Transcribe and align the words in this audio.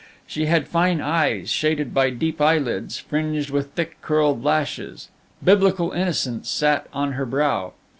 She 0.25 0.47
had 0.47 0.67
fine 0.67 0.99
eyes, 0.99 1.51
shaded 1.51 1.93
by 1.93 2.09
deep 2.09 2.41
eyelids, 2.41 2.97
fringed 2.97 3.51
with 3.51 3.73
thick, 3.73 4.01
curled 4.01 4.43
lashes. 4.43 5.09
Biblical 5.43 5.91
innocence 5.91 6.49
sat 6.49 6.87
on 6.91 7.11
her 7.11 7.25
brow. 7.27 7.73